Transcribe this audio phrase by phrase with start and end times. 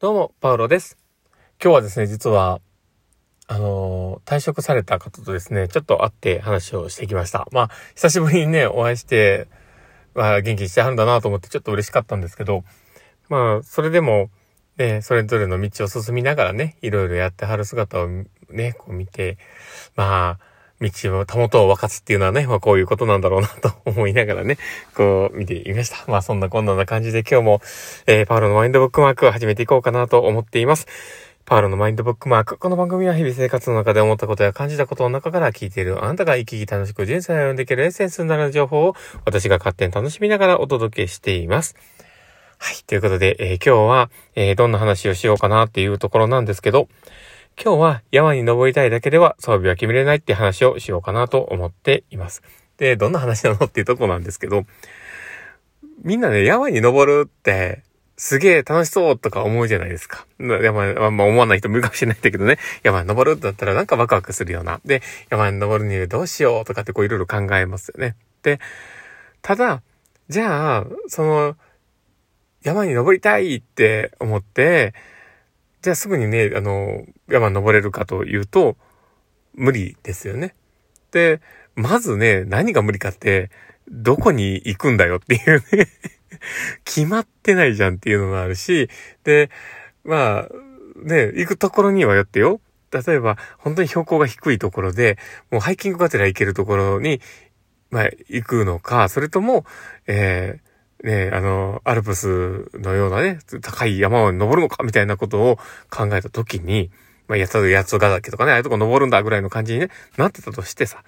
[0.00, 0.96] どうも、パウロです。
[1.62, 2.62] 今日はですね、実は、
[3.46, 7.46] あのー退職された方とですね、ちょっと会って話をしてきました。
[7.52, 9.46] まあ、久しぶりにね、お会いして、
[10.14, 12.64] まあ、元気にしてはるんだなと思ってちょっと嬉しかったんですけど、
[13.28, 14.30] まあ、それでも、
[14.78, 18.08] ね、それぞれの道を進みながらね、いろいろやってはる姿を
[18.48, 19.36] ね、こう見て、
[19.96, 20.49] まあ、
[20.80, 24.58] 道を、たもとを分かつっていうのはね、まあこういうことなんだろうなと 思いながらね、
[24.94, 26.10] こう見ていました。
[26.10, 27.62] まあそんなこんなな感じで今日も、
[28.06, 30.86] えー、パウロのマインドブックマークを始めていこうかなと思っています。
[31.44, 32.58] パウロのマインドブックマーク。
[32.58, 38.94] この番組は日々生活の中で思ったことや感じたことの中から聞いているあなたが生き生き楽しく人生を読んでいけるエッセンスになる情報を
[39.24, 41.76] 私が勝手に楽しみながらお届けしています。
[42.58, 42.84] はい。
[42.86, 46.88] ということで、えー今日は、えーどんな話をしようかなっていうところなんですけど、
[47.62, 52.42] 今日は山に登りたいだけでは装備は決めれないって話をしようかなと思っています。
[52.78, 54.64] で、どんな話なのっていうとこなんですけど、
[56.02, 57.82] みんなね、山に登るって、
[58.16, 60.26] すげえ楽しそうとか思うじゃないですか。
[60.38, 64.80] 山、まあまあ思わない人もいるかもしれないんだけどね、山に登るってなったらなんかワクワクするような。
[64.86, 68.16] で、山に登るにどうしようとかってこういろいろ考えますよね。
[68.42, 68.58] で、
[69.42, 69.82] ただ、
[70.30, 71.56] じゃあ、その、
[72.62, 74.94] 山に登りたいって思って、
[75.82, 78.76] じゃあすぐにね、あの、山登れるかというと、
[79.54, 80.54] 無理ですよね。
[81.10, 81.40] で、
[81.74, 83.50] まずね、何が無理かって、
[83.88, 85.88] どこに行くんだよっていうね、
[86.84, 88.88] 決まってないじゃんっていうのがあるし、
[89.24, 89.50] で、
[90.04, 90.48] まあ、
[91.02, 92.60] ね、行くところにはよってよ。
[92.92, 95.18] 例えば、本当に標高が低いところで、
[95.50, 97.20] もうハイキングがてら行けるところに、
[97.90, 99.64] まあ、行くのか、それとも、
[100.06, 100.69] えー、
[101.02, 105.56] ね、あの、アルプスのようなね、高い山を登るのかみたいなことを
[105.90, 106.90] 考えたときに、
[107.26, 111.02] まあ、やつ、やつが岳とかね、ああいうとこ登るんだぐらいの感じにね、なってたとしてさ、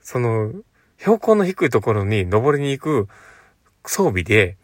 [0.00, 0.52] その、
[0.98, 3.08] 標高の低いところに登りに行く
[3.86, 4.56] 装備で、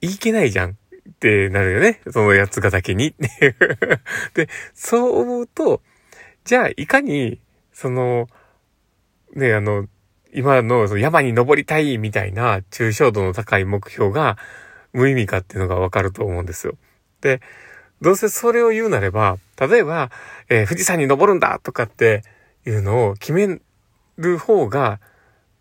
[0.00, 0.74] 行けないじゃんっ
[1.18, 2.00] てなるよね。
[2.10, 3.14] そのやつが岳に。
[4.34, 5.82] で、そう思うと、
[6.44, 7.40] じゃあ、いかに、
[7.72, 8.28] その、
[9.34, 9.88] ね、あの、
[10.36, 14.36] 今のその山に登りたいみたいな抽象度の高い目標が
[14.92, 16.74] 無意味かっていうのがわかると思うんですよ。
[17.22, 17.40] で、
[18.02, 20.10] どうせそれを言うなれば、例えば、
[20.50, 22.22] えー富士山に登るんだとかって
[22.66, 23.60] いうのを決め
[24.18, 25.00] る方が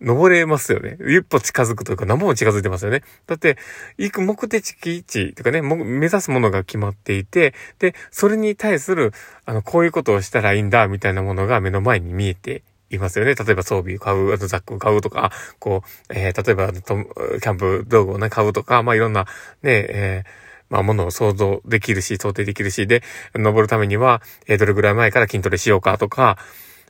[0.01, 0.97] 登れますよね。
[0.99, 3.01] 一歩近づくというか何歩も近づいてますよね。
[3.27, 3.57] だって、
[3.97, 9.13] 行く目的地というかね、目指すものが決まっていて、で、それに対する、
[9.45, 12.63] あの、こういうことをしたらいいんだ、みたいなものが目の前に見えて
[12.95, 13.35] いますよね。
[13.35, 19.25] 例えば装備を買う、あとザックを買うとか、こう、えー例えばと、キャンプ道具をね、買うとか、まあいろんな、
[19.61, 20.29] ね、えー
[20.69, 23.03] まあ、ものを想像できるし、想定できるし、で、
[23.35, 26.37] 登るためには、えーどれぐらい前から筋トレしようかとか、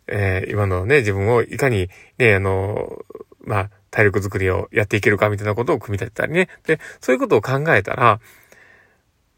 [0.08, 3.00] えー今のね、自分をいかに、ね、あの、
[3.42, 6.50] まあ、体力作りをやっていけるかみたいなことを組み立てたりね。
[6.66, 8.20] で、そういうことを考えたら、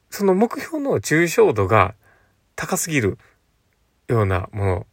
[0.09, 1.93] その目標の抽象度が
[2.55, 3.19] 高すぎる
[4.07, 4.87] ようなもの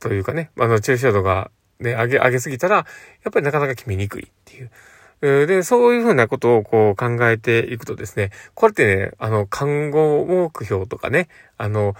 [0.00, 1.50] というかね、あの、抽象度が
[1.80, 2.84] ね、上げ、上げすぎたら、や
[3.28, 4.70] っぱりなかなか決めにくいっていう。
[5.20, 11.96] で、そういうふうなことをこう考えていくとですね、これってね、あの、看護目標とかね、あの、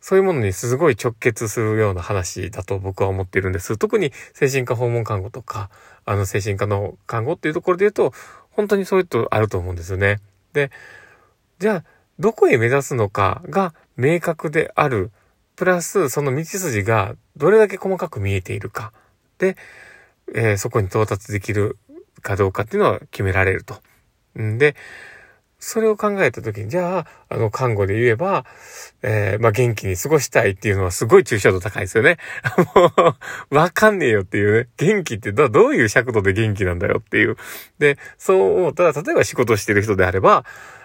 [0.00, 3.76] そういうものにすごい直結するような話だと僕は思っているんです。
[3.78, 5.70] 特に精神科訪問看護とか、
[6.04, 8.12] あの、精神科の看護っていうところで言うと、
[8.50, 10.18] 本当にそういうとあると思うんですよね。
[10.52, 10.72] で、
[11.60, 11.84] じゃあ、
[12.18, 15.12] どこへ目指すのかが明確である。
[15.56, 18.92] プラス、その道筋がどれだけ細かく見えているか。
[19.38, 19.56] で、
[20.34, 21.78] えーそこに到達できる
[22.22, 23.76] かどうかっていうのは決められると。
[24.38, 24.76] んで、
[25.58, 28.44] それを考えたときに、じゃあ、あの、看護で言えば、
[29.02, 32.18] えーまあ、元気に過ごしたいっていうのはすごい抽象度高いですよね。
[32.76, 32.92] も
[33.50, 34.68] う、わかんねえよっていうね。
[34.76, 37.36] 元気ってどどういう尺度で元気なんだよっていう。
[37.78, 40.44] で、そう思ったら、例えば仕事してる人であれば、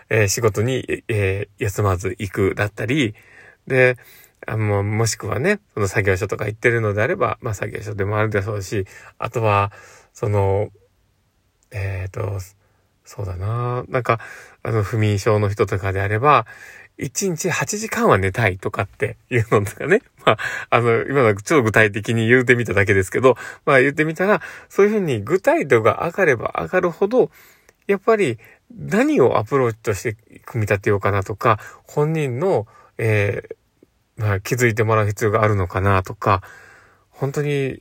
[0.09, 3.13] えー仕事に、えー休まず行くだったり、
[3.67, 3.97] で、
[4.47, 8.85] あももしくはね、その作業所とか行ってるのであれば、まあ作業所でもあるでしょうし、
[9.17, 9.71] あとは、
[10.13, 10.69] その、
[11.71, 12.39] えっ、と、
[13.05, 14.19] そうだななんか、
[14.63, 16.45] あの、不眠症の人とかであれば、
[16.97, 20.01] 1日8時間は寝たいとかっていうのとかね。
[20.25, 20.37] まあ、
[20.69, 27.31] あの、今の超具体的に言うてみただけですけど、まあ言ってみたら、そういうふうに具体度が上がれば上がるほど、
[27.87, 28.37] やっぱり
[28.69, 32.67] 何をアプローチとして組み立てようかなとか、本人の、
[32.97, 33.55] えー
[34.21, 36.43] まあ、気づいてもらう必要があるのかなとか、
[37.09, 37.79] 本当に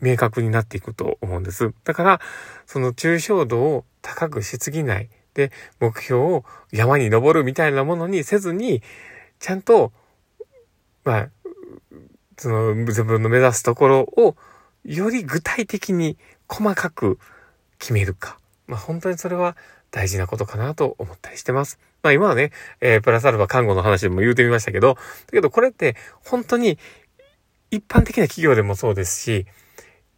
[0.00, 1.72] 明確になっていくと思うんです。
[1.84, 2.20] だから、
[2.66, 5.10] その抽象度を高くしすぎない。
[5.34, 8.82] で、目標を山に登るみたいなものにせずに、
[9.38, 9.92] ちゃんと、
[11.04, 11.28] まあ、
[12.38, 14.36] その自分の目指すところを
[14.84, 16.16] より具体的に
[16.48, 17.18] 細かく
[17.78, 18.38] 決めるか。
[18.66, 19.56] まあ本当にそれは
[19.90, 21.78] 大事なことかなと思ったりしてます。
[22.02, 22.50] まあ今はね、
[22.80, 25.00] えー、プラスアルファ看護の話でも言うてみましたけど、だ
[25.30, 26.78] けどこれって本当に
[27.70, 29.46] 一般的な企業でもそうですし、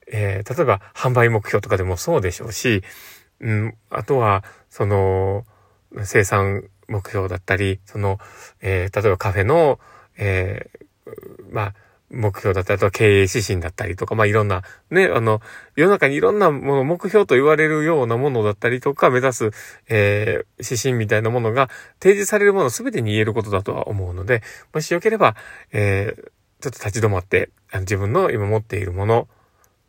[0.06, 2.82] えー、例えば販売目標とかでもそうでしょうし、
[3.40, 5.44] うん、あとは、その、
[6.04, 8.18] 生産目標だったり、その、
[8.60, 9.78] えー、例えばカフェの、
[10.16, 11.10] えー、
[11.50, 11.74] まあ、
[12.10, 15.40] 目標だったり、あとは経営指針だったりとか、まあいろんな、ね、あの、
[15.74, 19.50] 世の中にいろんなもの、目標と言われるようなものだったりとか、目指す、
[19.88, 21.68] えー、指針みたいなものが
[22.00, 24.42] 提示されるもの全てに言えることだとは思うので、
[24.72, 25.34] もしよければ、
[25.72, 26.22] えー、
[26.60, 29.28] ちょっと立ち止まって、あの自分の今持っているもの、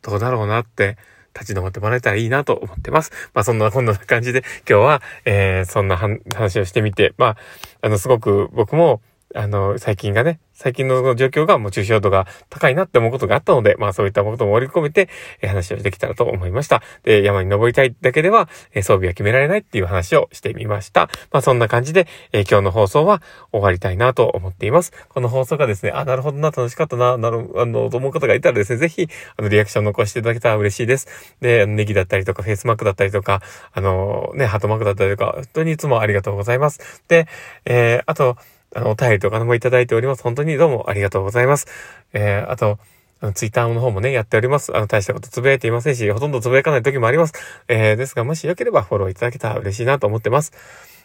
[0.02, 0.96] どうだろうなって、
[1.38, 3.12] 立ち止まってもらえたらいいなと思ってます。
[3.32, 7.36] まあそんなこんな感じで今日は、えー、そんな話をしてみて、まあ、
[7.82, 9.00] あのすごく僕も、
[9.34, 15.08] あの、最近がね、最近の状況がもう抽象度が高いなって思うことがあったので、まあそういったことも織り込めて、
[15.40, 16.82] え、話をできたらと思いました。
[17.04, 21.10] で、山に登りたいだけでは、え、装備は決められないっていう話をしてみました。
[21.30, 23.22] まあそんな感じで、え、今日の放送は
[23.52, 24.92] 終わりたいなと思っています。
[25.10, 31.06] この放送がですね、あ、なるほどな、楽しかったな、なる、あの、と思う方がいたらですね、ぜひ、あの、リアクション残していただけたら嬉しいです。
[31.40, 33.42] で、ネギだったりとか、フェイスマークだったりとか、
[33.72, 37.04] あの、ね、ハートマークだったりとか、本当にいつもありがとうございます。
[37.06, 37.28] で、
[37.64, 38.36] えー、あと、
[38.74, 40.22] あの、お便りとかもいただいております。
[40.22, 41.66] 本当にどうもありがとうございます。
[42.12, 42.78] えー、あと、
[43.34, 44.76] ツイッターの方もね、やっております。
[44.76, 47.32] あの、大したことつぶやいていませんし、ほとんどつぶやかない時もあります。
[47.66, 50.52] えー、ですが、もしよければフォローいただけたら嬉しいなと思ってます。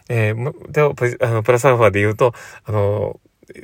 [0.08, 0.82] えー、で、
[1.26, 2.32] あの、プラスアルファで言うと、
[2.64, 3.18] あの、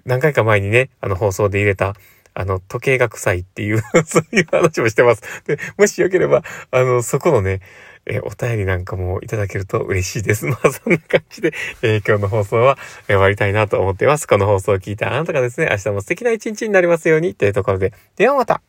[0.04, 1.94] 何回か前にね、あの、放送で入れた、
[2.34, 5.22] あの、時計が臭いっていう そういう話もしてます。
[5.46, 7.60] で、もしよければ、あの、そこのね、
[8.06, 10.46] えー、お便りなんかもいただけると嬉しいです。
[10.50, 11.52] まあ、そんな感じで、
[11.82, 14.26] えー、今日の放送は、終わりたいなと思っています。
[14.26, 18.62] この放送を聞いたあなたがですね、明日も素敵な一日になりますように、というところで、ではまた